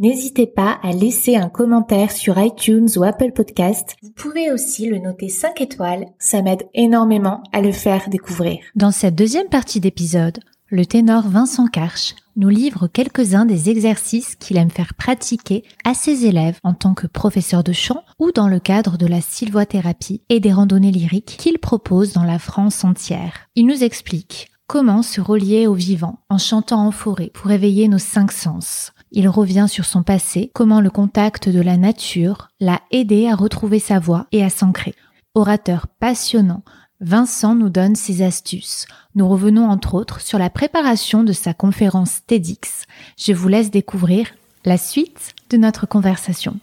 [0.00, 3.96] N'hésitez pas à laisser un commentaire sur iTunes ou Apple Podcast.
[4.00, 8.60] Vous pouvez aussi le noter 5 étoiles, ça m'aide énormément à le faire découvrir.
[8.76, 10.38] Dans cette deuxième partie d'épisode,
[10.68, 16.26] le ténor Vincent Karch nous livre quelques-uns des exercices qu'il aime faire pratiquer à ses
[16.26, 20.38] élèves en tant que professeur de chant ou dans le cadre de la sylvothérapie et
[20.38, 23.48] des randonnées lyriques qu'il propose dans la France entière.
[23.56, 27.98] Il nous explique comment se relier au vivant en chantant en forêt pour éveiller nos
[27.98, 33.28] cinq sens il revient sur son passé, comment le contact de la nature l'a aidé
[33.28, 34.94] à retrouver sa voix et à s'ancrer.
[35.34, 36.62] Orateur passionnant,
[37.00, 38.86] Vincent nous donne ses astuces.
[39.14, 42.86] Nous revenons entre autres sur la préparation de sa conférence TEDx.
[43.16, 44.28] Je vous laisse découvrir
[44.64, 46.58] la suite de notre conversation.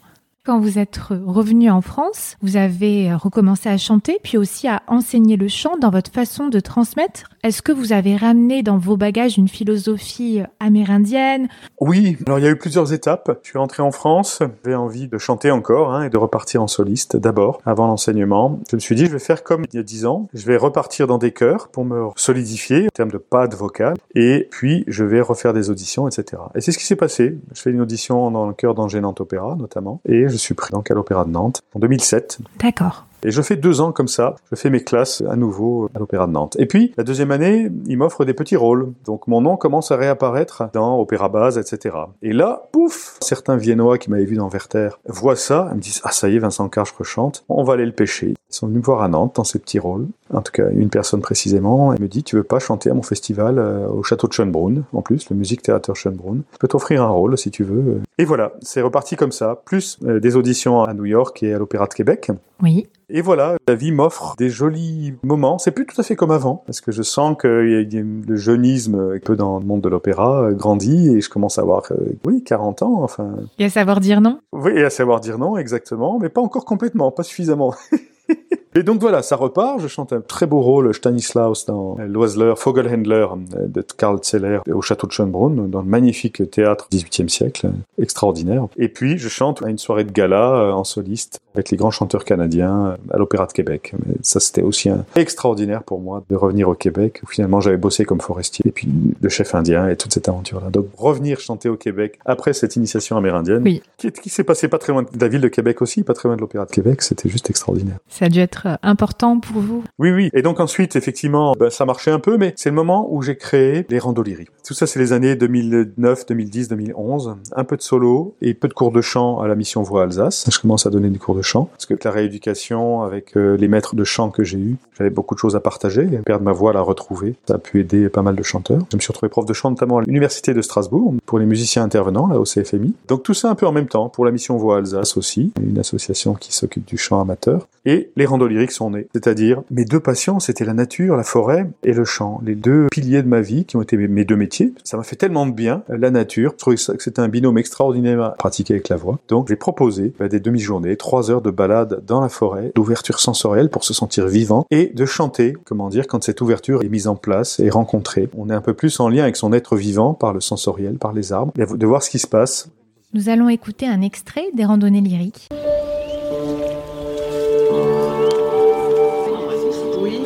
[0.45, 5.37] Quand vous êtes revenu en France, vous avez recommencé à chanter, puis aussi à enseigner
[5.37, 7.31] le chant dans votre façon de transmettre.
[7.45, 11.47] Est-ce que vous avez ramené dans vos bagages une philosophie amérindienne?
[11.79, 13.37] Oui, alors il y a eu plusieurs étapes.
[13.43, 16.67] Je suis rentré en France, j'avais envie de chanter encore hein, et de repartir en
[16.67, 18.59] soliste d'abord, avant l'enseignement.
[18.71, 20.57] Je me suis dit, je vais faire comme il y a dix ans, je vais
[20.57, 25.03] repartir dans des chœurs pour me solidifier en termes de pad vocal, et puis je
[25.03, 26.41] vais refaire des auditions, etc.
[26.55, 27.37] Et c'est ce qui s'est passé.
[27.53, 30.89] Je fais une audition dans le chœur d'Angers Opéra notamment, et je suis pris donc
[30.89, 32.39] à l'Opéra de Nantes en 2007.
[32.59, 33.05] D'accord.
[33.25, 34.35] Et je fais deux ans comme ça.
[34.51, 36.55] Je fais mes classes à nouveau à l'Opéra de Nantes.
[36.59, 38.93] Et puis, la deuxième année, il m'offre des petits rôles.
[39.03, 41.95] Donc, mon nom commence à réapparaître dans Opéra Base, etc.
[42.21, 46.01] Et là, pouf Certains Viennois qui m'avaient vu dans Werther voient ça et me disent
[46.03, 47.45] «Ah, ça y est, Vincent Carche rechante.
[47.49, 49.79] On va aller le pêcher.» Ils sont venus me voir à Nantes dans ces petits
[49.79, 50.07] rôles.
[50.33, 51.93] En tout cas, une personne précisément.
[51.93, 54.83] Elle me dit «Tu veux pas chanter à mon festival euh, au château de Schönbrunn,
[54.91, 56.41] en plus, le Musique Théâtre Schönbrunn.
[56.53, 59.61] Je peux t'offrir un rôle si tu veux.» Et voilà, c'est reparti comme ça.
[59.65, 62.31] Plus euh, des auditions à New York et à l'Opéra de Québec.
[62.61, 62.87] Oui.
[63.09, 65.59] Et voilà, la vie m'offre des jolis moments.
[65.59, 69.19] C'est plus tout à fait comme avant, parce que je sens que le jeunisme, un
[69.19, 72.81] peu dans le monde de l'opéra, grandit et je commence à avoir, euh, oui, 40
[72.81, 73.35] ans, enfin.
[73.59, 76.65] Et à savoir dire non Oui, et à savoir dire non, exactement, mais pas encore
[76.65, 77.75] complètement, pas suffisamment.
[78.77, 79.79] Et donc voilà, ça repart.
[79.79, 83.25] Je chante un très beau rôle Stanislaus dans L'Oiseleur, Vogelhändler
[83.57, 88.67] de Karl Zeller au château de Schönbrunn, dans le magnifique théâtre 18e siècle, extraordinaire.
[88.75, 91.91] Et puis je chante à une soirée de gala euh, en soliste avec les grands
[91.91, 93.93] chanteurs canadiens euh, à l'Opéra de Québec.
[94.05, 97.21] Mais ça c'était aussi un extraordinaire pour moi de revenir au Québec.
[97.23, 98.89] Où finalement j'avais bossé comme forestier et puis
[99.21, 100.69] le chef indien et toute cette aventure-là.
[100.69, 103.81] Donc revenir chanter au Québec après cette initiation amérindienne, oui.
[103.97, 106.27] qui, qui s'est passé pas très loin de la ville de Québec aussi, pas très
[106.27, 107.99] loin de l'Opéra de Québec, c'était juste extraordinaire.
[108.09, 110.29] Ça a dû être euh, important pour vous Oui, oui.
[110.33, 113.37] Et donc ensuite, effectivement, ben, ça marchait un peu, mais c'est le moment où j'ai
[113.37, 114.49] créé les randos lyriques.
[114.65, 117.35] Tout ça, c'est les années 2009, 2010, 2011.
[117.55, 120.45] Un peu de solo et peu de cours de chant à la mission Voix Alsace.
[120.51, 123.67] Je commence à donner des cours de chant parce que la rééducation avec euh, les
[123.67, 126.05] maîtres de chant que j'ai eus, j'avais beaucoup de choses à partager.
[126.25, 128.81] Perdre ma voix, la retrouver, ça a pu aider pas mal de chanteurs.
[128.91, 131.83] Je me suis retrouvé prof de chant notamment à l'université de Strasbourg pour les musiciens
[131.83, 132.93] intervenants là au CFMI.
[133.07, 135.79] Donc tout ça un peu en même temps pour la mission Voix Alsace aussi, une
[135.79, 137.67] association qui s'occupe du chant amateur.
[137.85, 139.07] Et les randos lyriques sont nés.
[139.13, 142.41] C'est-à-dire mes deux passions, c'était la nature, la forêt et le chant.
[142.43, 144.73] Les deux piliers de ma vie qui ont été mes deux métiers.
[144.83, 146.51] Ça m'a fait tellement de bien, la nature.
[146.53, 149.19] Je trouvais que c'était un binôme extraordinaire à pratiquer avec la voix.
[149.27, 153.69] Donc j'ai proposé bah, des demi-journées, trois heures de balade dans la forêt, d'ouverture sensorielle
[153.69, 157.15] pour se sentir vivant et de chanter, comment dire, quand cette ouverture est mise en
[157.15, 158.29] place et rencontrée.
[158.35, 161.13] On est un peu plus en lien avec son être vivant par le sensoriel, par
[161.13, 162.69] les arbres, de voir ce qui se passe.
[163.13, 165.49] Nous allons écouter un extrait des randonnées lyriques.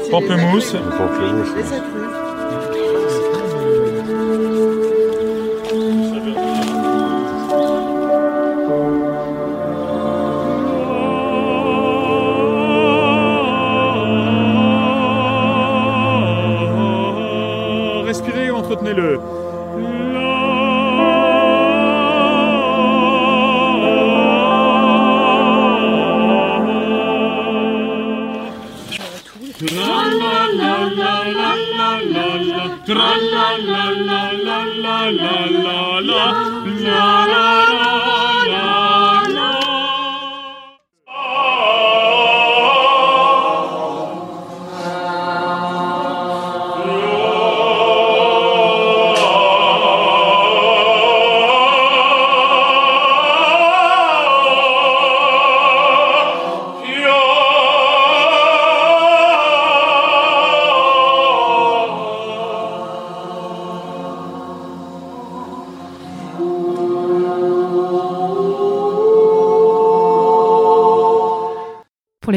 [0.09, 0.75] Pamplemousse.
[18.05, 19.38] Respirez, entretenez-le.
[32.89, 36.49] tra la la la la la la la la la.
[36.81, 37.68] La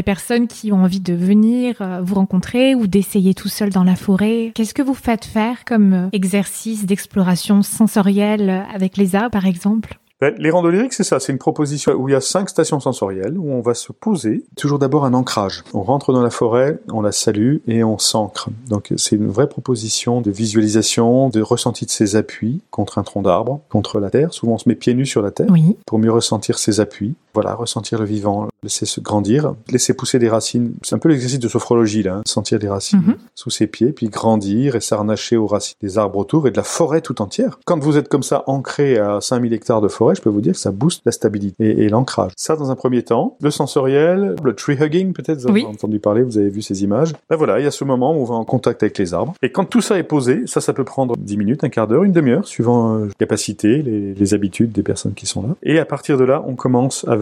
[0.03, 3.85] les personnes qui ont envie de venir euh, vous rencontrer ou d'essayer tout seul dans
[3.85, 9.31] la forêt Qu'est-ce que vous faites faire comme euh, exercice d'exploration sensorielle avec les arbres,
[9.31, 10.01] par exemple?
[10.23, 12.79] Ben, les randos lyriques, c'est ça, c'est une proposition où il y a cinq stations
[12.79, 15.65] sensorielles, où on va se poser, toujours d'abord un ancrage.
[15.75, 18.49] On rentre dans la forêt, on la salue et on s'ancre.
[18.69, 23.23] Donc c'est une vraie proposition de visualisation, de ressenti de ses appuis contre un tronc
[23.23, 24.33] d'arbre, contre la terre.
[24.33, 25.49] Souvent on se met pieds nus sur la terre
[25.87, 27.17] pour mieux ressentir ses appuis.
[27.35, 30.75] Voilà, ressentir le vivant, laisser se grandir, laisser pousser des racines.
[30.83, 33.17] C'est un peu l'exercice de sophrologie, là, hein, sentir des racines mhm.
[33.35, 36.63] sous ses pieds, puis grandir et s'arnacher aux racines des arbres autour et de la
[36.63, 37.59] forêt tout entière.
[37.65, 40.53] Quand vous êtes comme ça ancré à 5000 hectares de forêt, je peux vous dire
[40.53, 42.33] que ça booste la stabilité et, l'ancrage.
[42.37, 43.37] Ça, dans un premier temps.
[43.43, 47.13] Le sensoriel, le tree hugging, peut-être, vous avez entendu parler, vous avez vu ces images.
[47.29, 49.35] Ben voilà, il y a ce moment où on va en contact avec les arbres.
[49.43, 52.05] Et quand tout ça est posé, ça, ça peut prendre 10 minutes, un quart d'heure,
[52.05, 55.55] une demi-heure, suivant euh, capacité, les, les habitudes des personnes qui sont là.
[55.63, 57.17] Et à partir de là, on commence à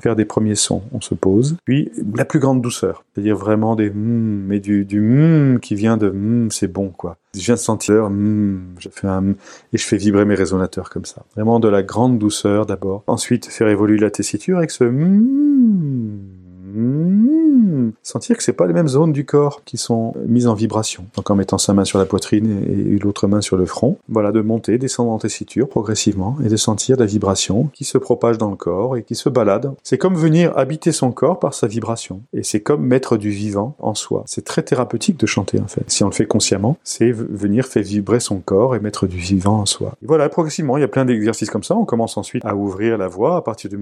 [0.00, 0.82] faire des premiers sons.
[0.92, 1.56] On se pose.
[1.64, 5.96] Puis la plus grande douceur, c'est-à-dire vraiment des mm, mais du du mm qui vient
[5.96, 7.16] de mm, c'est bon quoi.
[7.34, 9.30] Je viens de sentir mm, je fais un
[9.72, 11.22] et je fais vibrer mes résonateurs comme ça.
[11.34, 13.04] Vraiment de la grande douceur d'abord.
[13.06, 14.84] Ensuite faire évoluer la tessiture avec ce
[18.02, 21.06] sentir que c'est pas les mêmes zones du corps qui sont mises en vibration.
[21.16, 24.32] Donc en mettant sa main sur la poitrine et l'autre main sur le front, voilà,
[24.32, 28.50] de monter, descendre en tessiture progressivement et de sentir la vibration qui se propage dans
[28.50, 29.72] le corps et qui se balade.
[29.82, 32.22] C'est comme venir habiter son corps par sa vibration.
[32.32, 34.24] Et c'est comme mettre du vivant en soi.
[34.26, 35.84] C'est très thérapeutique de chanter en fait.
[35.88, 39.60] Si on le fait consciemment, c'est venir faire vibrer son corps et mettre du vivant
[39.60, 39.94] en soi.
[40.02, 41.76] Voilà, progressivement, il y a plein d'exercices comme ça.
[41.76, 43.76] On commence ensuite à ouvrir la voix à partir du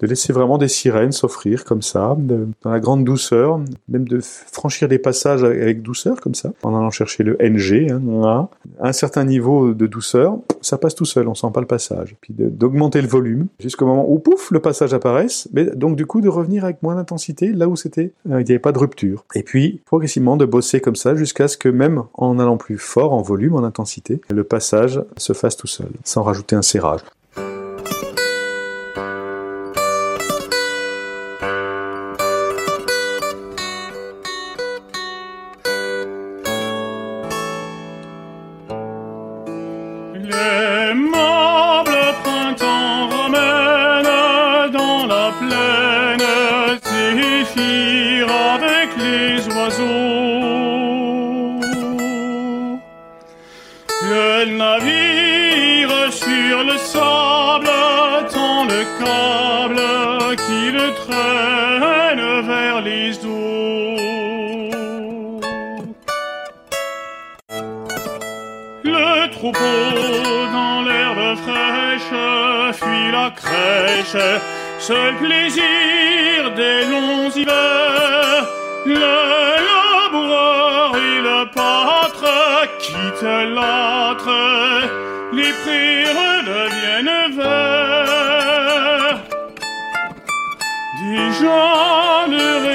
[0.00, 2.16] de laisser vraiment des sirènes s'offrir comme ça,
[2.62, 6.90] dans la grande douceur, même de franchir des passages avec douceur comme ça, en allant
[6.90, 8.48] chercher le NG, hein,
[8.80, 12.16] un certain niveau de douceur, ça passe tout seul, on sent pas le passage.
[12.20, 16.20] Puis d'augmenter le volume jusqu'au moment où pouf, le passage apparaisse, mais donc du coup
[16.20, 19.24] de revenir avec moins d'intensité là où c'était, euh, il n'y avait pas de rupture.
[19.34, 23.12] Et puis progressivement de bosser comme ça jusqu'à ce que même en allant plus fort
[23.12, 27.00] en volume, en intensité, le passage se fasse tout seul, sans rajouter un serrage.
[82.66, 83.22] Pâtre quittent
[83.54, 84.30] l'âtre,
[85.32, 89.20] les prix redeviennent verts.
[91.00, 92.65] Des jeunes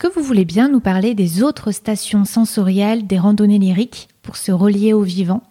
[0.00, 4.36] Est-ce que vous voulez bien nous parler des autres stations sensorielles des randonnées lyriques pour
[4.36, 5.42] se relier au vivant?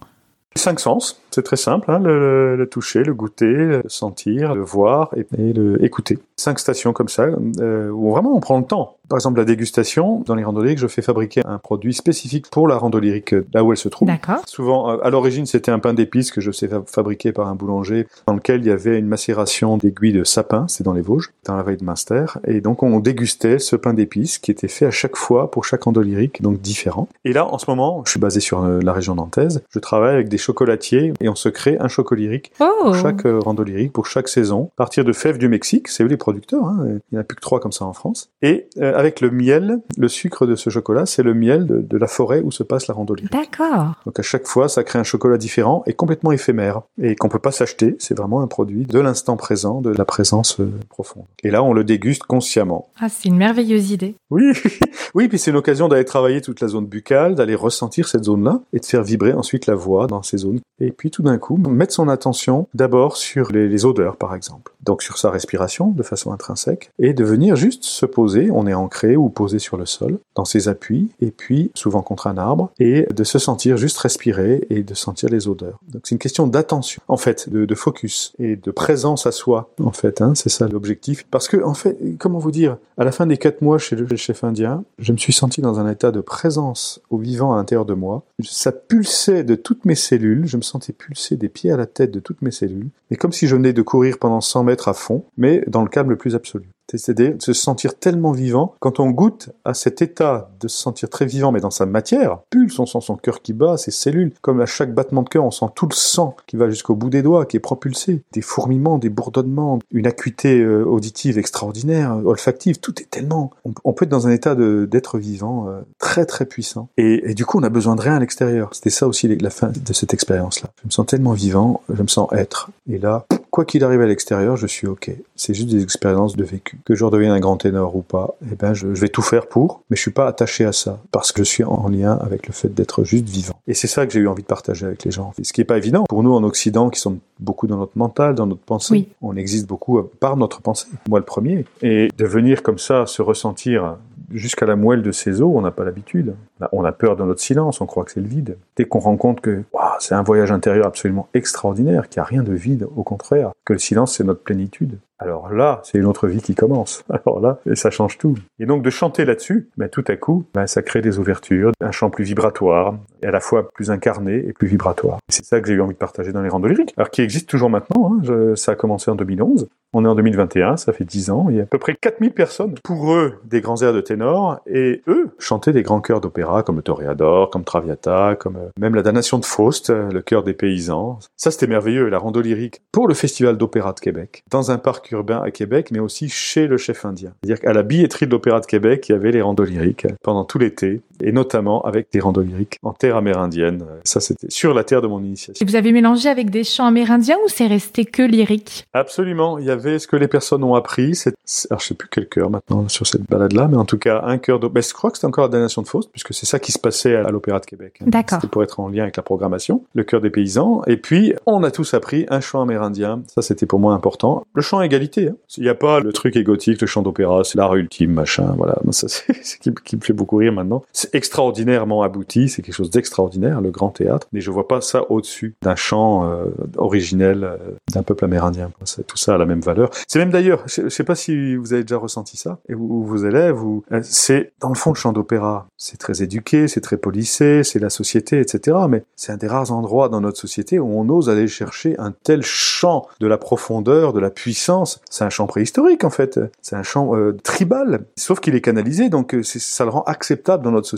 [0.55, 5.51] Cinq sens, c'est très simple, hein, le, toucher, le goûter, le sentir, le voir et,
[5.51, 6.17] le écouter.
[6.39, 7.27] Cinq stations comme ça,
[7.59, 8.97] euh, où vraiment on prend le temps.
[9.09, 12.77] Par exemple, la dégustation, dans les randonnées, je fais fabriquer un produit spécifique pour la
[12.77, 14.07] randonnée lyrique là où elle se trouve.
[14.07, 14.41] D'accord.
[14.45, 18.07] Souvent, euh, à l'origine, c'était un pain d'épices que je sais fabriquer par un boulanger,
[18.27, 21.55] dans lequel il y avait une macération d'aiguilles de sapin, c'est dans les Vosges, dans
[21.55, 22.25] la veille de Munster.
[22.45, 25.83] Et donc, on dégustait ce pain d'épices qui était fait à chaque fois pour chaque
[25.83, 27.07] randonnée lyrique, donc différent.
[27.23, 30.13] Et là, en ce moment, je suis basé sur euh, la région nantaise, je travaille
[30.13, 33.93] avec des chocolatiers et on se crée un chocolyrique Oh pour chaque euh, rando lyrique,
[33.93, 36.99] pour chaque saison, à partir de fèves du Mexique, c'est eux les producteurs, hein, il
[37.13, 39.79] n'y en a plus que trois comme ça en France, et euh, avec le miel,
[39.97, 42.87] le sucre de ce chocolat, c'est le miel de, de la forêt où se passe
[42.87, 43.31] la rando lyrique.
[43.31, 43.93] D'accord.
[44.05, 47.39] Donc à chaque fois, ça crée un chocolat différent et complètement éphémère, et qu'on peut
[47.39, 51.23] pas s'acheter, c'est vraiment un produit de l'instant présent, de la présence euh, profonde.
[51.43, 52.89] Et là, on le déguste consciemment.
[52.99, 54.15] Ah, c'est une merveilleuse idée.
[54.29, 54.51] Oui,
[55.15, 58.59] oui, puis c'est une occasion d'aller travailler toute la zone buccale, d'aller ressentir cette zone-là
[58.73, 60.59] et de faire vibrer ensuite la voix dans ces zones.
[60.81, 64.73] Et puis tout d'un coup, mettre son attention d'abord sur les, les odeurs, par exemple.
[64.83, 68.73] Donc sur sa respiration de façon intrinsèque et de venir juste se poser, on est
[68.73, 72.71] ancré ou posé sur le sol, dans ses appuis, et puis souvent contre un arbre,
[72.79, 75.79] et de se sentir juste respirer et de sentir les odeurs.
[75.89, 79.91] Donc c'est une question d'attention, en fait, de, focus et de présence à soi, en
[79.91, 81.25] fait, hein, c'est ça l'objectif.
[81.29, 84.15] Parce que, en fait, comment vous dire, à la fin des quatre mois chez le
[84.15, 87.85] chef indien, je me suis senti dans un état de présence au vivant à l'intérieur
[87.85, 88.23] de moi.
[88.43, 92.11] Ça pulsait de toutes mes cellules, je me sentais pulser des pieds à la tête
[92.11, 94.93] de toutes mes cellules, et comme si je venais de courir pendant 100 mètres à
[94.93, 96.69] fond, mais dans le calme le plus absolu.
[96.89, 98.73] C'est-à-dire se sentir tellement vivant.
[98.79, 102.39] Quand on goûte à cet état de se sentir très vivant, mais dans sa matière,
[102.49, 104.31] pulse, on sent son cœur qui bat, ses cellules.
[104.41, 107.09] Comme à chaque battement de cœur, on sent tout le sang qui va jusqu'au bout
[107.09, 108.21] des doigts, qui est propulsé.
[108.31, 112.79] Des fourmillements, des bourdonnements, une acuité euh, auditive extraordinaire, olfactive.
[112.79, 113.51] Tout est tellement...
[113.83, 116.87] On, peut être dans un état d'être vivant euh, très très puissant.
[116.97, 118.69] Et, et du coup, on a besoin de rien à l'extérieur.
[118.71, 120.69] C'était ça aussi la fin de cette expérience-là.
[120.81, 122.69] Je me sens tellement vivant, je me sens être.
[122.89, 123.25] Et là,
[123.57, 125.09] quoi qu'il arrive à l'extérieur, je suis ok.
[125.35, 126.77] C'est juste des expériences de vécu.
[126.85, 129.47] Que je redevienne un grand ténor ou pas, eh ben, je, je vais tout faire
[129.47, 132.45] pour, mais je suis pas attaché à ça parce que je suis en lien avec
[132.45, 133.59] le fait d'être juste vivant.
[133.65, 135.33] Et c'est ça que j'ai eu envie de partager avec les gens.
[135.41, 138.35] Ce qui est pas évident pour nous en Occident, qui sommes beaucoup dans notre mental,
[138.35, 138.93] dans notre pensée.
[138.93, 139.07] Oui.
[139.23, 140.89] On existe beaucoup par notre pensée.
[141.09, 141.65] Moi le premier.
[141.81, 143.97] Et de venir comme ça se ressentir
[144.31, 146.35] jusqu'à la moelle de ses os, on n'a pas l'habitude.
[146.71, 148.57] On a peur de notre silence, on croit que c'est le vide.
[148.75, 149.63] Dès qu'on rend compte que
[149.99, 153.73] c'est un voyage intérieur absolument extraordinaire, qu'il n'y a rien de vide, au contraire, que
[153.73, 154.99] le silence c'est notre plénitude.
[155.19, 157.03] Alors là, c'est une autre vie qui commence.
[157.09, 158.35] Alors là, et ça change tout.
[158.59, 161.91] Et donc de chanter là-dessus, ben, tout à coup, ben, ça crée des ouvertures, un
[161.91, 165.17] chant plus vibratoire, et à la fois plus incarné et plus vibratoire.
[165.29, 166.93] Et c'est ça que j'ai eu envie de partager dans les randos lyriques.
[166.97, 168.19] Alors qui existe toujours maintenant, hein.
[168.23, 169.67] Je- ça a commencé en 2011.
[169.93, 172.33] On est en 2021, ça fait 10 ans, il y a à peu près 4000
[172.33, 172.75] personnes.
[172.83, 176.75] Pour eux, des grands airs de ténor, et eux, chantaient des grands chœurs d'opéra, comme
[176.75, 180.53] le Toreador, comme Traviata, comme euh, même la damnation de Faust, euh, le chœur des
[180.53, 181.19] paysans.
[181.37, 185.06] Ça, c'était merveilleux, la rando lyrique, pour le Festival d'opéra de Québec, dans un parc
[185.11, 187.33] urbain à Québec, mais aussi chez le chef indien.
[187.43, 190.45] C'est-à-dire qu'à la billetterie de l'opéra de Québec, il y avait les randos lyriques pendant
[190.45, 193.83] tout l'été, et notamment avec des randos lyriques en terre amérindienne.
[194.03, 195.65] Ça, c'était sur la terre de mon initiation.
[195.65, 198.85] Et vous avez mélangé avec des chants amérindiens ou c'est resté que lyrique?
[198.93, 201.15] Absolument, il y avait ce que les personnes ont appris.
[201.15, 201.35] C'est,
[201.69, 204.37] alors je sais plus quel cœur maintenant sur cette balade-là, mais en tout cas un
[204.37, 204.67] cœur de.
[204.67, 206.79] Ben, je crois que c'était encore la damnation de Faust, puisque c'est ça qui se
[206.79, 207.99] passait à, l'Opéra de Québec.
[208.01, 208.05] hein.
[208.07, 208.39] D'accord.
[208.41, 210.81] C'était pour être en lien avec la programmation, le cœur des paysans.
[210.87, 213.21] Et puis on a tous appris un chant amérindien.
[213.27, 214.45] Ça c'était pour moi important.
[214.53, 215.29] Le chant égalité.
[215.29, 215.35] hein.
[215.57, 218.53] Il n'y a pas le truc égotique, le chant d'opéra, c'est l'art ultime, machin.
[218.57, 220.83] Voilà, ça c'est ce qui, qui me fait beaucoup rire maintenant.
[220.91, 224.27] C'est extraordinairement abouti, c'est quelque chose d'extraordinaire, le grand théâtre.
[224.31, 226.45] Mais je vois pas ça au-dessus d'un chant euh,
[226.77, 227.57] originel euh,
[227.93, 228.71] d'un peuple amérindien.
[229.07, 229.89] Tout ça a la même valeur.
[230.07, 233.01] C'est même d'ailleurs, je, je sais pas si vous avez déjà ressenti ça, et ou,
[233.01, 235.67] ou vos élèves, ou euh, c'est dans le fond le chant d'opéra.
[235.77, 238.77] C'est très éduqué, c'est très policé, c'est la société, etc.
[238.89, 242.11] Mais c'est un des rares endroits dans notre société où on ose aller chercher un
[242.11, 245.01] tel chant de la profondeur, de la puissance.
[245.09, 246.39] C'est un chant préhistorique en fait.
[246.61, 250.71] C'est un chant euh, tribal, sauf qu'il est canalisé, donc ça le rend acceptable dans
[250.71, 250.96] notre société.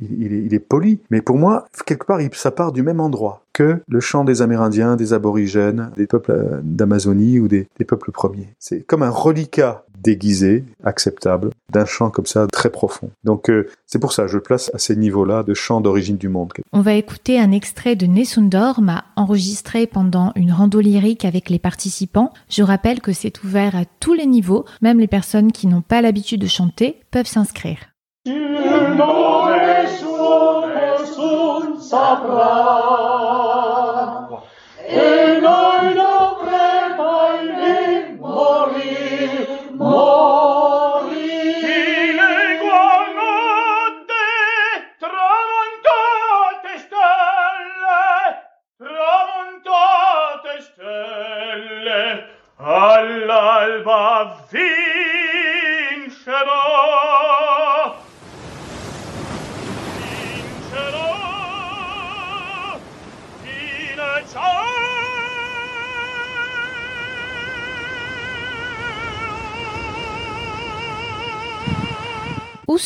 [0.00, 1.00] Il, est, poli.
[1.10, 4.96] Mais pour moi, quelque part, ça part du même endroit que le chant des Amérindiens,
[4.96, 8.54] des Aborigènes, des peuples euh, d'Amazonie ou des, peuples premiers.
[8.58, 13.10] C'est comme un reliquat déguisé, acceptable, d'un chant comme ça très profond.
[13.24, 16.52] Donc euh, c'est pour ça, je place à ces niveaux-là de chant d'origine du monde.
[16.72, 22.32] On va écouter un extrait de Nessundorm enregistré pendant une rando lyrique avec les participants.
[22.48, 26.00] Je rappelle que c'est ouvert à tous les niveaux, même les personnes qui n'ont pas
[26.00, 27.89] l'habitude de chanter peuvent s'inscrire.
[28.22, 33.19] Cine ore sunt, sunt saprat.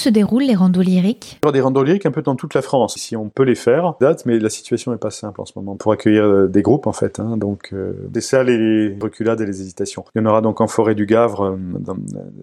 [0.04, 1.40] Se déroulent les randos lyriques?
[1.44, 2.94] Il des randos lyriques un peu dans toute la France.
[2.96, 5.76] Si on peut les faire, date, mais la situation n'est pas simple en ce moment
[5.76, 7.20] pour accueillir euh, des groupes en fait.
[7.20, 10.04] Hein, donc euh, des salles et les reculades et les hésitations.
[10.14, 11.96] Il y en aura donc en forêt du Gavre, euh, dans-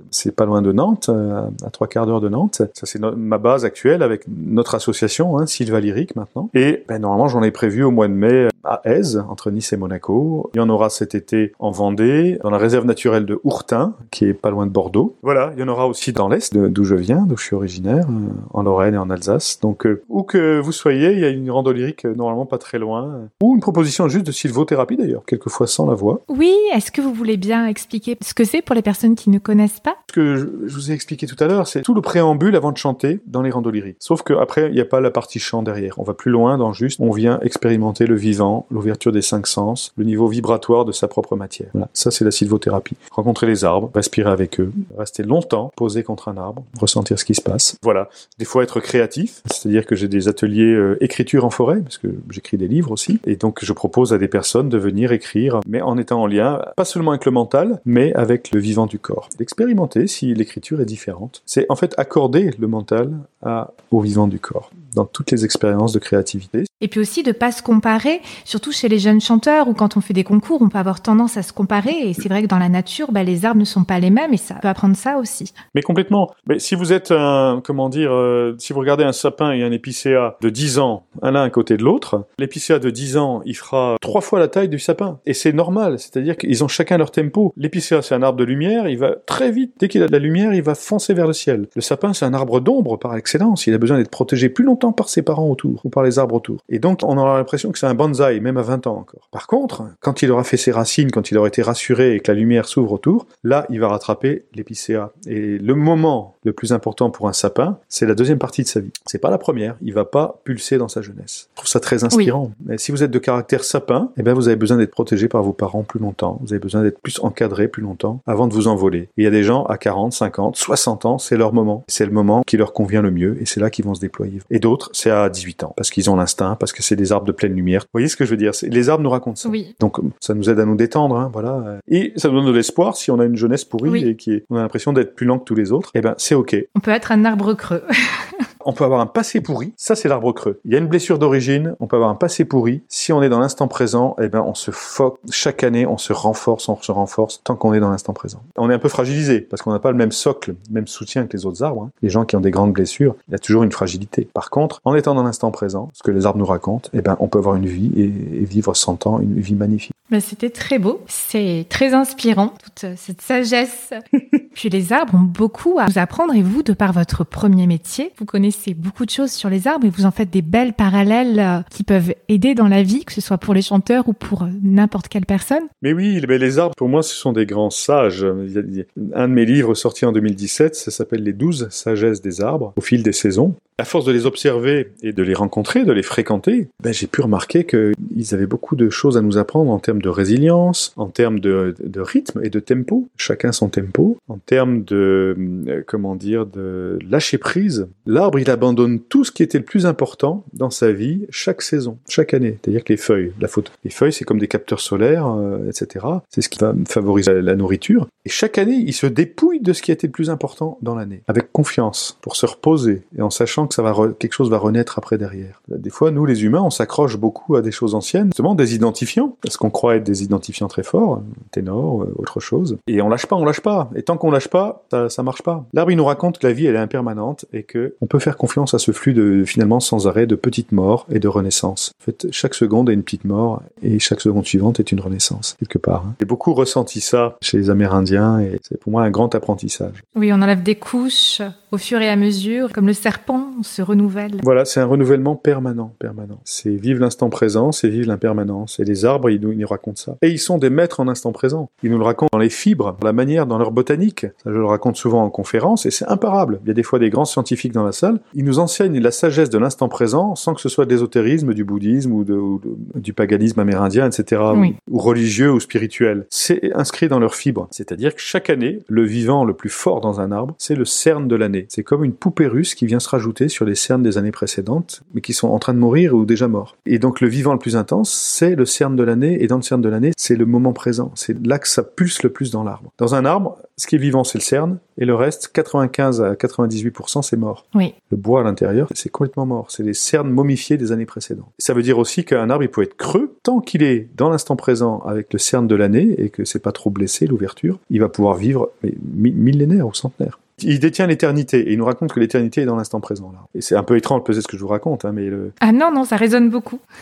[0.09, 2.63] c'est pas loin de Nantes, euh, à trois quarts d'heure de Nantes.
[2.73, 6.49] Ça c'est ma base actuelle avec notre association, hein, Sylva Lyrique maintenant.
[6.55, 9.77] Et ben, normalement j'en ai prévu au mois de mai à Aise, entre Nice et
[9.77, 10.49] Monaco.
[10.53, 14.25] Il y en aura cet été en Vendée, dans la réserve naturelle de Ourtin, qui
[14.25, 15.15] est pas loin de Bordeaux.
[15.23, 18.05] Voilà, il y en aura aussi dans l'Est, d'où je viens, d'où je suis originaire,
[18.09, 19.59] euh, en Lorraine et en Alsace.
[19.61, 22.57] Donc, euh, où que vous soyez, il y a une rando lyrique euh, normalement pas
[22.57, 23.29] très loin.
[23.41, 26.21] Ou une proposition juste de sylvothérapie d'ailleurs, quelquefois sans la voix.
[26.29, 29.39] Oui, est-ce que vous voulez bien expliquer ce que c'est pour les personnes qui ne
[29.39, 29.95] connaissent pas?
[30.09, 32.71] Ce que je, je vous ai expliqué tout à l'heure, c'est tout le préambule avant
[32.71, 33.97] de chanter dans les randos lyriques.
[33.99, 35.95] Sauf qu'après, il n'y a pas la partie chant derrière.
[35.97, 39.93] On va plus loin dans juste, on vient expérimenter le vivant, l'ouverture des cinq sens,
[39.97, 41.69] le niveau vibratoire de sa propre matière.
[41.73, 42.95] Voilà, ça c'est la sylvothérapie.
[43.11, 47.35] Rencontrer les arbres, respirer avec eux, rester longtemps posé contre un arbre, ressentir ce qui
[47.35, 47.40] se
[47.81, 51.97] Voilà, des fois être créatif, c'est-à-dire que j'ai des ateliers euh, écriture en forêt, parce
[51.97, 55.59] que j'écris des livres aussi, et donc je propose à des personnes de venir écrire,
[55.67, 58.99] mais en étant en lien, pas seulement avec le mental, mais avec le vivant du
[58.99, 59.29] corps.
[59.37, 61.41] D'expérimenter si l'écriture est différente.
[61.45, 65.93] C'est en fait accorder le mental à, au vivant du corps, dans toutes les expériences
[65.93, 66.65] de créativité.
[66.81, 70.01] Et puis aussi de pas se comparer, surtout chez les jeunes chanteurs ou quand on
[70.01, 72.09] fait des concours, on peut avoir tendance à se comparer.
[72.09, 74.33] Et c'est vrai que dans la nature, bah, les arbres ne sont pas les mêmes
[74.33, 75.53] et ça peut apprendre ça aussi.
[75.75, 76.31] Mais complètement.
[76.47, 79.71] Mais si vous êtes un, comment dire, euh, si vous regardez un sapin et un
[79.71, 83.55] épicéa de 10 ans, un l'un à côté de l'autre, l'épicéa de 10 ans, il
[83.55, 85.19] fera trois fois la taille du sapin.
[85.27, 85.99] Et c'est normal.
[85.99, 87.53] C'est-à-dire qu'ils ont chacun leur tempo.
[87.57, 88.87] L'épicéa, c'est un arbre de lumière.
[88.87, 89.73] Il va très vite.
[89.79, 91.67] Dès qu'il a de la lumière, il va foncer vers le ciel.
[91.75, 93.67] Le sapin, c'est un arbre d'ombre par excellence.
[93.67, 96.33] Il a besoin d'être protégé plus longtemps par ses parents autour ou par les arbres
[96.33, 96.57] autour.
[96.69, 99.29] Et donc, on aura l'impression que c'est un bonsaï, même à 20 ans encore.
[99.31, 102.31] Par contre, quand il aura fait ses racines, quand il aura été rassuré et que
[102.31, 105.11] la lumière s'ouvre autour, là, il va rattraper l'épicéa.
[105.27, 108.79] Et le moment le plus important pour un sapin, c'est la deuxième partie de sa
[108.79, 108.91] vie.
[109.05, 109.75] C'est pas la première.
[109.81, 111.49] Il va pas pulser dans sa jeunesse.
[111.51, 112.51] Je trouve ça très inspirant.
[112.65, 115.43] Mais si vous êtes de caractère sapin, eh ben, vous avez besoin d'être protégé par
[115.43, 116.39] vos parents plus longtemps.
[116.41, 119.01] Vous avez besoin d'être plus encadré plus longtemps avant de vous envoler.
[119.01, 121.83] Et il y a des gens à 40, 50, 60 ans, c'est leur moment.
[121.87, 124.39] C'est le moment qui leur convient le mieux et c'est là qu'ils vont se déployer.
[124.49, 127.25] Et d'autres, c'est à 18 ans parce qu'ils ont l'instinct, parce que c'est des arbres
[127.27, 127.81] de pleine lumière.
[127.81, 129.49] Vous voyez ce que je veux dire Les arbres nous racontent ça.
[129.49, 129.75] Oui.
[129.79, 131.79] Donc ça nous aide à nous détendre, hein, voilà.
[131.87, 134.07] Et ça nous donne de l'espoir si on a une jeunesse pourrie Oui.
[134.07, 135.91] et qui est, on a l'impression d'être plus lent que tous les autres.
[135.93, 136.55] Eh ben c'est ok.
[136.75, 137.83] On peut être un arbre creux.
[138.65, 140.59] On peut avoir un passé pourri, ça c'est l'arbre creux.
[140.65, 142.81] Il y a une blessure d'origine, on peut avoir un passé pourri.
[142.87, 146.13] Si on est dans l'instant présent, eh ben on se fo chaque année, on se
[146.13, 148.41] renforce, on se renforce tant qu'on est dans l'instant présent.
[148.57, 151.27] On est un peu fragilisé parce qu'on n'a pas le même socle, le même soutien
[151.27, 151.83] que les autres arbres.
[151.83, 151.91] hein.
[152.01, 154.27] Les gens qui ont des grandes blessures, il y a toujours une fragilité.
[154.33, 157.17] Par contre, en étant dans l'instant présent, ce que les arbres nous racontent, eh ben
[157.19, 159.95] on peut avoir une vie et, et vivre 100 ans, une vie magnifique.
[160.11, 163.91] Bah, C'était très beau, c'est très inspirant, toute euh, cette sagesse.
[164.53, 168.11] Puis les arbres ont beaucoup à vous apprendre et vous, de par votre premier métier,
[168.17, 171.39] vous connaissez beaucoup de choses sur les arbres et vous en faites des belles parallèles
[171.39, 174.43] euh, qui peuvent aider dans la vie, que ce soit pour les chanteurs ou pour
[174.43, 175.63] euh, n'importe quelle personne.
[175.81, 178.25] Mais oui, mais les arbres, pour moi, ce sont des grands sages.
[178.25, 182.81] Un de mes livres sorti en 2017, ça s'appelle Les douze sagesses des arbres, au
[182.81, 183.55] fil des saisons.
[183.81, 187.21] À force de les observer et de les rencontrer, de les fréquenter, ben, j'ai pu
[187.21, 191.39] remarquer qu'ils avaient beaucoup de choses à nous apprendre en termes de résilience, en termes
[191.39, 195.35] de, rythme et de tempo, chacun son tempo, en termes de,
[195.67, 197.87] euh, comment dire, de lâcher prise.
[198.05, 201.97] L'arbre, il abandonne tout ce qui était le plus important dans sa vie chaque saison,
[202.07, 202.59] chaque année.
[202.61, 206.05] C'est-à-dire que les feuilles, la photo, les feuilles, c'est comme des capteurs solaires, euh, etc.
[206.29, 208.07] C'est ce qui va favoriser la, la nourriture.
[208.25, 211.23] Et chaque année, il se dépouille de ce qui été le plus important dans l'année,
[211.27, 215.61] avec confiance, pour se reposer et en sachant que quelque chose va renaître après derrière.
[215.67, 219.35] Des fois, nous, les humains, on s'accroche beaucoup à des choses anciennes, justement des identifiants,
[219.41, 222.77] parce qu'on croit être des identifiants très forts, ténor, euh, autre chose.
[222.87, 223.89] Et on lâche pas, on lâche pas.
[223.95, 225.65] Et tant qu'on lâche pas, ça, ça marche pas.
[225.73, 228.37] L'arbre, il nous raconte que la vie, elle est impermanente et que on peut faire
[228.37, 231.93] confiance à ce flux de, finalement, sans arrêt de petites morts et de renaissances.
[232.01, 235.55] En fait, chaque seconde est une petite mort et chaque seconde suivante est une renaissance,
[235.59, 236.03] quelque part.
[236.07, 236.15] hein.
[236.19, 240.03] J'ai beaucoup ressenti ça chez les Amérindiens et c'est pour moi un grand apprentissage.
[240.15, 243.81] Oui, on enlève des couches au fur et à mesure, comme le serpent, on se
[243.81, 244.39] renouvelle.
[244.43, 246.39] Voilà, c'est un renouvellement permanent, permanent.
[246.45, 248.79] C'est vivre l'instant présent, c'est vivre l'impermanence.
[248.79, 250.17] Et les arbres, ils nous, ils nous racontent ça.
[250.21, 251.69] Et ils sont des maîtres en instant présent.
[251.83, 254.21] Ils nous le racontent dans les fibres, dans la manière, dans leur botanique.
[254.43, 256.59] Ça, je le raconte souvent en conférence et c'est imparable.
[256.63, 258.19] Il y a des fois des grands scientifiques dans la salle.
[258.33, 261.63] Ils nous enseignent la sagesse de l'instant présent sans que ce soit de l'ésotérisme, du
[261.63, 264.41] bouddhisme ou, de- ou de- du paganisme amérindien, etc.
[264.55, 264.75] Oui.
[264.89, 266.25] Ou, ou religieux ou spirituel.
[266.29, 267.67] C'est inscrit dans leurs fibres.
[267.71, 271.27] C'est-à-dire que chaque année, le vivant le plus fort dans un arbre, c'est le cerne
[271.27, 271.65] de l'année.
[271.69, 275.03] C'est comme une poupée russe qui vient se rajouter sur les cernes des années précédentes,
[275.13, 276.75] mais qui sont en train de mourir ou déjà morts.
[276.85, 279.61] Et donc le vivant le plus intense, c'est le cerne de l'année, et dans le
[279.61, 281.11] cerne de l'année, c'est le moment présent.
[281.15, 282.91] C'est là que ça pulse le plus dans l'arbre.
[282.97, 286.33] Dans un arbre, ce qui est vivant, c'est le cerne, et le reste, 95 à
[286.35, 287.65] 98%, c'est mort.
[287.75, 287.93] Oui.
[288.11, 289.67] Le bois à l'intérieur, c'est complètement mort.
[289.69, 291.47] C'est les cernes momifiées des années précédentes.
[291.57, 294.55] Ça veut dire aussi qu'un arbre, il peut être creux tant qu'il est dans l'instant
[294.55, 297.79] présent avec le cerne de l'année et que c'est pas trop blessé l'ouverture.
[297.89, 300.39] Il va pouvoir vivre mais, mi- millénaires ou centenaires.
[300.63, 303.31] Il détient l'éternité et il nous raconte que l'éternité est dans l'instant présent.
[303.31, 303.39] Là.
[303.55, 305.71] Et c'est un peu étrange peut-être ce que je vous raconte, hein, mais le, Ah
[305.71, 306.79] non, non, ça résonne beaucoup.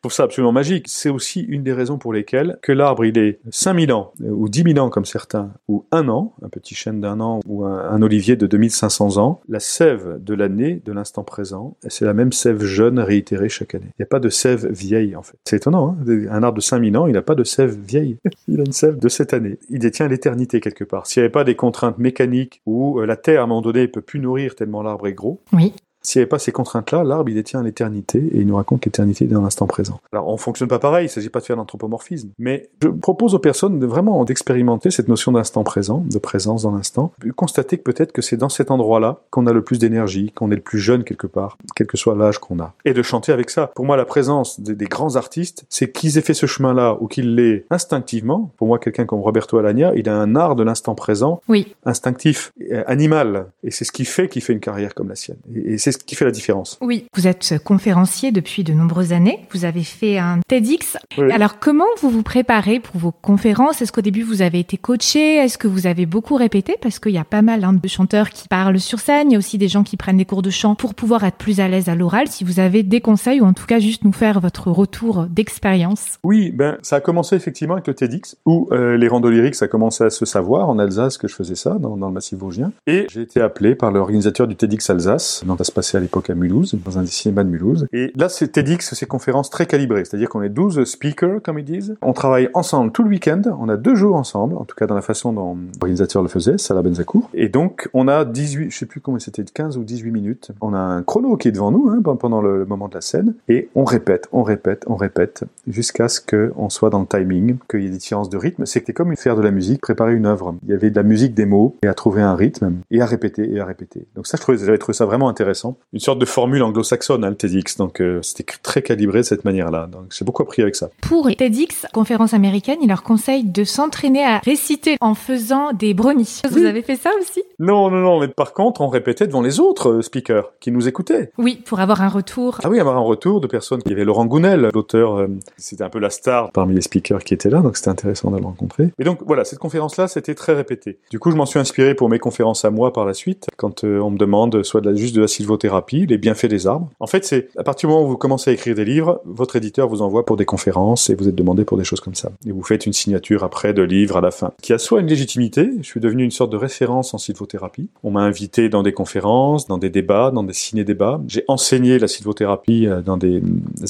[0.00, 0.86] trouve ça absolument magique.
[0.88, 4.74] C'est aussi une des raisons pour lesquelles que l'arbre, il est 5000 ans, ou 10
[4.74, 8.02] 000 ans comme certains, ou un an, un petit chêne d'un an, ou un, un
[8.02, 12.64] olivier de 2500 ans, la sève de l'année, de l'instant présent, c'est la même sève
[12.64, 13.90] jeune réitérée chaque année.
[13.98, 15.36] Il n'y a pas de sève vieille, en fait.
[15.44, 18.16] C'est étonnant, hein un arbre de 5000 ans, il n'a pas de sève vieille.
[18.48, 19.58] il a une sève de cette année.
[19.68, 21.06] Il détient l'éternité quelque part.
[21.06, 23.88] S'il n'y avait pas des contraintes mécaniques, où euh, la terre, à un moment donné,
[23.88, 25.74] peut plus nourrir tellement l'arbre est gros, Oui.
[26.02, 29.26] S'il n'y avait pas ces contraintes-là, l'arbre, il détient l'éternité et il nous raconte l'éternité
[29.26, 30.00] dans l'instant présent.
[30.12, 33.34] Alors, on fonctionne pas pareil, il ne s'agit pas de faire l'anthropomorphisme, mais je propose
[33.34, 37.78] aux personnes de vraiment d'expérimenter cette notion d'instant présent, de présence dans l'instant, puis constater
[37.78, 40.60] que peut-être que c'est dans cet endroit-là qu'on a le plus d'énergie, qu'on est le
[40.62, 42.74] plus jeune quelque part, quel que soit l'âge qu'on a.
[42.84, 43.68] Et de chanter avec ça.
[43.74, 47.06] Pour moi, la présence des, des grands artistes, c'est qu'ils aient fait ce chemin-là ou
[47.08, 48.50] qu'ils l'aient instinctivement.
[48.56, 51.74] Pour moi, quelqu'un comme Roberto Alagna, il a un art de l'instant présent, Oui.
[51.84, 53.46] instinctif, euh, animal.
[53.64, 55.38] Et c'est ce qui fait qu'il fait une carrière comme la sienne.
[55.54, 56.78] Et, et c'est ce qui fait la différence.
[56.80, 57.06] Oui.
[57.14, 59.40] Vous êtes conférencier depuis de nombreuses années.
[59.52, 60.96] Vous avez fait un TEDx.
[61.18, 61.30] Oui.
[61.32, 63.82] Alors, comment vous vous préparez pour vos conférences?
[63.82, 65.36] Est-ce qu'au début, vous avez été coaché?
[65.36, 66.76] Est-ce que vous avez beaucoup répété?
[66.80, 69.30] Parce qu'il y a pas mal hein, de chanteurs qui parlent sur scène.
[69.30, 71.36] Il y a aussi des gens qui prennent des cours de chant pour pouvoir être
[71.36, 72.28] plus à l'aise à l'oral.
[72.28, 76.18] Si vous avez des conseils ou en tout cas juste nous faire votre retour d'expérience.
[76.24, 79.68] Oui, ben ça a commencé effectivement avec le TEDx, où euh, les randos lyriques, ça
[79.68, 82.72] commençait à se savoir en Alsace que je faisais ça, dans, dans le massif vosgien.
[82.86, 86.34] Et j'ai été appelé par l'organisateur du TEDx Alsace, donc ça passait à l'époque à
[86.34, 87.86] Mulhouse, dans un des cinémas de Mulhouse.
[87.94, 91.64] Et là, c'est TEDx, c'est conférences très calibrées, c'est-à-dire qu'on est 12 speakers, comme ils
[91.64, 91.96] disent.
[92.02, 94.94] On travaille ensemble tout le week-end, on a deux jours ensemble, en tout cas dans
[94.94, 97.30] la façon dont l'organisateur le faisait, Salah Benzakour.
[97.32, 100.50] Et donc, on a 18, je sais plus comment c'était, 15 ou 18 minutes.
[100.60, 103.32] On a un chrono qui est devant nous, hein, pendant le, moment de la scène,
[103.48, 107.80] et on répète, on répète, on répète, jusqu'à ce qu'on soit dans le timing, qu'il
[107.80, 108.66] y ait des différences de rythme.
[108.66, 110.54] C'était comme faire de la musique, préparer une œuvre.
[110.64, 113.06] Il y avait de la musique, des mots, et à trouver un rythme, et à
[113.06, 114.04] répéter, et à répéter.
[114.14, 115.69] Donc ça, je j'avais trouvé ça vraiment intéressant.
[115.92, 117.76] Une sorte de formule anglo-saxonne, hein, le TEDx.
[117.76, 119.88] Donc euh, c'était très calibré de cette manière-là.
[119.90, 120.90] Donc j'ai beaucoup appris avec ça.
[121.00, 126.40] Pour TEDx, conférence américaine, il leur conseille de s'entraîner à réciter en faisant des brownies.
[126.50, 126.66] Vous Oui.
[126.66, 127.42] avez fait ça aussi?
[127.58, 130.88] Non, non, non, mais par contre, on répétait devant les autres euh, speakers qui nous
[130.88, 131.32] écoutaient.
[131.38, 132.58] Oui, pour avoir un retour.
[132.64, 133.80] Ah oui, avoir un retour de personnes.
[133.86, 137.22] Il y avait Laurent Gounel, l'auteur, euh, c'était un peu la star parmi les speakers
[137.24, 138.90] qui étaient là, donc c'était intéressant de le rencontrer.
[138.98, 140.98] Et donc voilà, cette conférence-là, c'était très répété.
[141.10, 143.84] Du coup, je m'en suis inspiré pour mes conférences à moi par la suite, quand
[143.84, 145.28] euh, on me demande soit de la, juste de la
[145.68, 146.88] les bienfaits des arbres.
[147.00, 149.56] En fait, c'est à partir du moment où vous commencez à écrire des livres, votre
[149.56, 152.30] éditeur vous envoie pour des conférences et vous êtes demandé pour des choses comme ça.
[152.46, 155.06] Et vous faites une signature après de livre à la fin, qui a soit une
[155.06, 157.88] légitimité, je suis devenu une sorte de référence en sylvothérapie.
[158.02, 161.20] On m'a invité dans des conférences, dans des débats, dans des ciné-débats.
[161.28, 163.42] J'ai enseigné la sylvothérapie euh, dans des,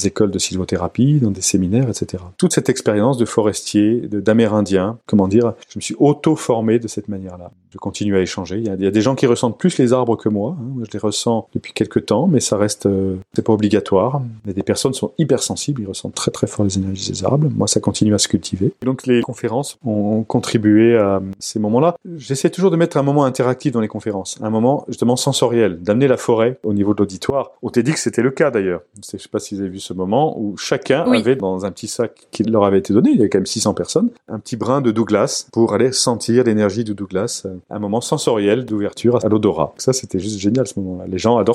[0.05, 2.23] écoles de sylvothérapie, dans des séminaires, etc.
[2.37, 7.07] Toute cette expérience de forestier, de- d'amérindien, comment dire, je me suis auto-formé de cette
[7.07, 7.51] manière-là.
[7.71, 8.57] Je continue à échanger.
[8.57, 10.57] Il y, a, des gens qui ressentent plus les arbres que moi.
[10.59, 10.63] hein.
[10.75, 14.21] Moi, je les ressens depuis quelques temps, mais ça reste, euh, c'est pas obligatoire.
[14.45, 17.47] Mais des personnes sont hypersensibles, ils ressentent très très fort les énergies des arbres.
[17.55, 18.73] Moi, ça continue à se cultiver.
[18.81, 21.95] Et donc, les conférences ont contribué à ces moments-là.
[22.17, 26.07] J'essaie toujours de mettre un moment interactif dans les conférences, un moment justement sensoriel, d'amener
[26.07, 27.51] la forêt au niveau de l'auditoire.
[27.61, 28.81] Au TEDx, c'était le cas d'ailleurs.
[29.11, 31.19] Je sais pas si vous avez vu ce moment où chacun Oui.
[31.19, 33.45] avait dans un petit sac qui leur avait été donné, il y avait quand même
[33.45, 37.79] 600 personnes, un petit brin de Douglas pour aller sentir l'énergie du Douglas, euh, un
[37.79, 39.73] moment sensoriel d'ouverture à l'odorat.
[39.77, 41.05] Ça, c'était juste génial ce moment-là.
[41.07, 41.50] Les gens adorent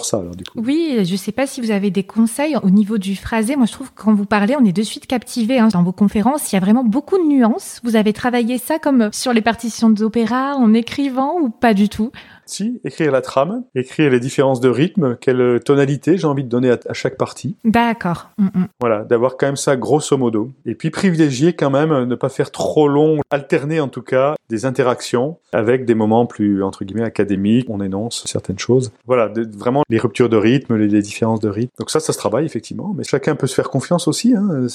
[0.57, 3.57] Oui, je sais pas si vous avez des conseils au niveau du phrasé.
[3.57, 5.69] Moi, je trouve que quand vous parlez, on est de suite captivé hein.
[5.69, 6.53] dans vos conférences.
[6.53, 7.81] Il y a vraiment beaucoup de nuances.
[7.85, 12.11] Vous avez travaillé ça comme sur les partitions d'opéra, en écrivant ou pas du tout?
[12.47, 16.71] Si, écrire la trame, écrire les différences de rythme, quelle tonalité j'ai envie de donner
[16.71, 17.57] à, à chaque partie.
[17.65, 18.31] D'accord.
[18.39, 18.67] Mm, mm.
[18.81, 20.51] Voilà, d'avoir quand même ça grosso modo.
[20.65, 24.35] Et puis privilégier quand même, euh, ne pas faire trop long, alterner en tout cas
[24.49, 28.93] des interactions avec des moments plus, entre guillemets, académiques, on énonce certaines choses.
[29.07, 31.73] Voilà, de- vraiment les ruptures de rythme, les, les différences de rythme.
[31.79, 34.67] Donc ça, ça se travaille effectivement, mais chacun peut se faire confiance aussi hein,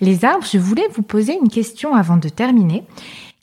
[0.00, 0.46] les arbres.
[0.50, 2.84] Je voulais vous poser une question avant de terminer.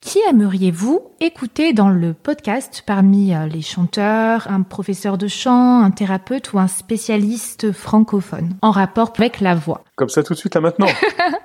[0.01, 5.91] Qui aimeriez-vous écouter dans le podcast parmi euh, les chanteurs, un professeur de chant, un
[5.91, 9.83] thérapeute ou un spécialiste francophone en rapport avec la voix?
[9.95, 10.87] Comme ça tout de suite là maintenant.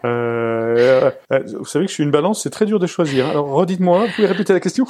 [0.05, 3.27] Euh, euh, vous savez que je suis une balance, c'est très dur de choisir.
[3.27, 4.87] Alors redites-moi, vous pouvez répéter la question?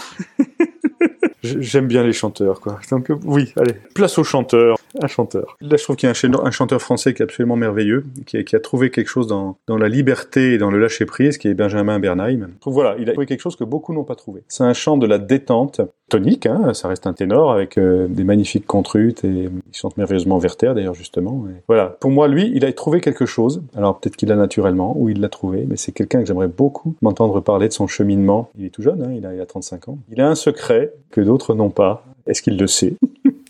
[1.42, 2.80] J'aime bien les chanteurs, quoi.
[2.90, 4.76] Donc oui, allez, place aux chanteurs.
[5.02, 5.56] Un chanteur.
[5.60, 8.04] Là, je trouve qu'il y a un, chan- un chanteur français qui est absolument merveilleux,
[8.26, 11.54] qui a, trouvé quelque chose dans, la liberté et dans le lâcher prise, qui est
[11.54, 12.48] Benjamin Bernheim.
[12.64, 14.42] Voilà, il a trouvé quelque chose que beaucoup n'ont pas trouvé.
[14.48, 18.22] C'est un chant de la détente tonique, hein, ça reste un ténor avec euh, des
[18.24, 21.44] magnifiques contrutes et il chante merveilleusement Werther d'ailleurs justement.
[21.66, 23.62] Voilà, pour moi lui, il a trouvé quelque chose.
[23.76, 26.94] Alors peut-être qu'il l'a naturellement ou il l'a trouvé, mais c'est quelqu'un que j'aimerais beaucoup
[27.02, 28.50] m'entendre parler de son cheminement.
[28.56, 29.98] Il est tout jeune, hein, il, a, il a 35 ans.
[30.10, 32.04] Il a un secret que d'autres n'ont pas.
[32.26, 32.94] Est-ce qu'il le sait?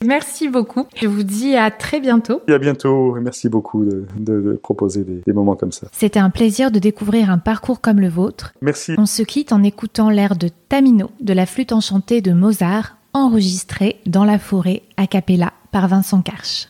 [0.06, 0.84] Merci beaucoup.
[0.96, 2.40] Je vous dis à très bientôt.
[2.48, 3.16] Et à bientôt.
[3.16, 5.88] et Merci beaucoup de, de- de proposer des, des moments comme ça.
[5.92, 8.52] C'était un plaisir de découvrir un parcours comme le vôtre.
[8.62, 8.94] Merci.
[8.98, 13.96] On se quitte en écoutant l'air de Tamino de la flûte enchantée de Mozart, enregistré
[14.06, 16.68] dans la forêt a cappella par Vincent Karch.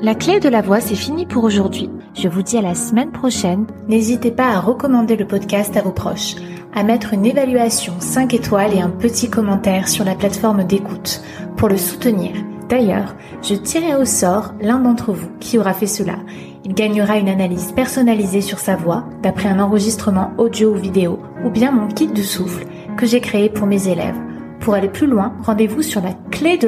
[0.00, 1.90] La clé de la voix, c'est fini pour aujourd'hui.
[2.14, 3.66] Je vous dis à la semaine prochaine.
[3.88, 6.36] N'hésitez pas à recommander le podcast à vos proches,
[6.74, 11.20] à mettre une évaluation 5 étoiles et un petit commentaire sur la plateforme d'écoute
[11.56, 12.32] pour le soutenir.
[12.68, 16.16] D'ailleurs, je tirerai au sort l'un d'entre vous qui aura fait cela.
[16.64, 21.50] Il gagnera une analyse personnalisée sur sa voix d'après un enregistrement audio ou vidéo ou
[21.50, 24.16] bien mon kit de souffle que j'ai créé pour mes élèves.
[24.60, 26.58] Pour aller plus loin, rendez-vous sur la clé.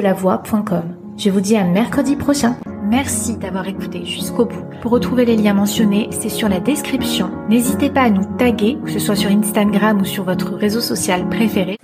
[1.17, 2.55] Je vous dis à mercredi prochain.
[2.89, 4.65] Merci d'avoir écouté jusqu'au bout.
[4.81, 7.29] Pour retrouver les liens mentionnés, c'est sur la description.
[7.47, 11.29] N'hésitez pas à nous taguer, que ce soit sur Instagram ou sur votre réseau social
[11.29, 11.77] préféré.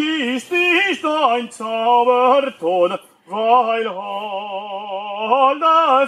[0.00, 4.08] ist nicht ein Zauberton, weil alle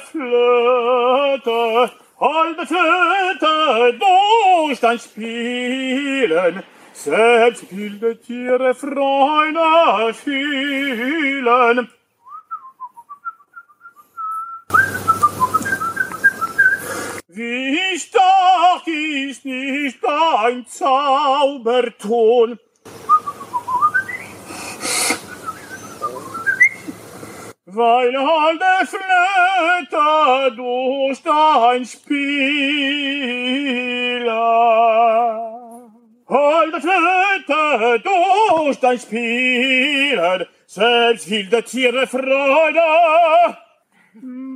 [0.00, 11.90] Flöte, alle Flöte durch dein Spielen, selbst wilde Tiere Freunde fühlen.
[17.28, 22.58] Wie stark ist nicht dein Zauberton,
[27.74, 32.12] weil alle Flätter durch dein Spieler.
[36.72, 42.80] der Flätter durch dein Spieler, selbst will der Tiere Freude,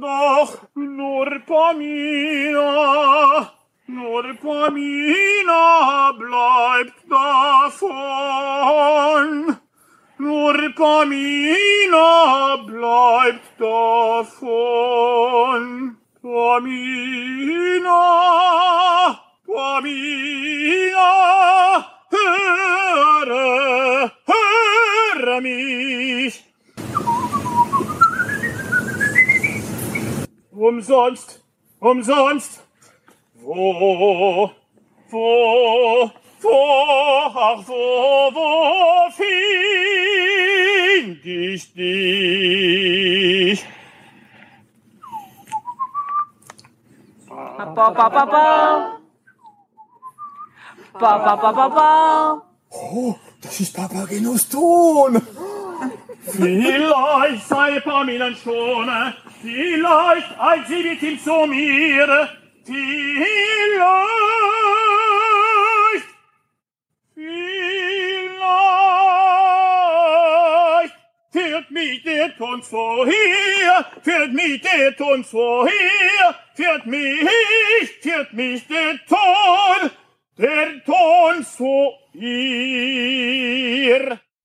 [0.01, 2.71] doch nur Pamina,
[3.87, 7.97] nur Pamina bleibt davon.
[10.19, 14.43] Nur Pamina bleibt davon.
[16.23, 18.01] Pamina,
[19.47, 21.13] Pamina,
[22.11, 26.43] höre, höre mich.
[30.51, 31.45] Umsonst,
[31.79, 32.65] umsonst,
[33.35, 34.51] wo,
[35.11, 36.11] wo,
[36.43, 36.53] Wo,
[37.35, 39.11] ach, wo, wo
[41.07, 43.65] find ich dich?
[47.29, 48.99] Ba ba ba ba.
[51.01, 52.43] Ba ba ba ba ba.
[52.71, 55.23] Oh, das ist Papagenos Ton.
[56.23, 58.91] Vielleicht sei Pamilan schon,
[59.41, 62.29] vielleicht eilt sie mit ihm zu mir,
[62.65, 62.97] vielleicht,
[67.15, 68.37] vielleicht
[71.37, 77.29] Führt mich det uns vorher, führt mich det uns vorher, führt mich,
[78.01, 79.91] führt mich der Ton,
[80.39, 84.19] der Ton zu ihr.